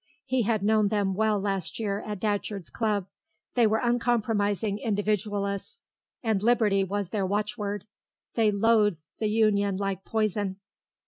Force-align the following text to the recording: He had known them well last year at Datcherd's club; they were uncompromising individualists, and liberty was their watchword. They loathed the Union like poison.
He 0.25 0.41
had 0.41 0.63
known 0.63 0.87
them 0.87 1.13
well 1.13 1.39
last 1.39 1.77
year 1.79 1.99
at 2.01 2.19
Datcherd's 2.19 2.71
club; 2.71 3.05
they 3.53 3.67
were 3.67 3.79
uncompromising 3.83 4.79
individualists, 4.79 5.83
and 6.23 6.41
liberty 6.41 6.83
was 6.83 7.11
their 7.11 7.23
watchword. 7.23 7.85
They 8.33 8.49
loathed 8.49 8.97
the 9.19 9.29
Union 9.29 9.77
like 9.77 10.03
poison. 10.03 10.55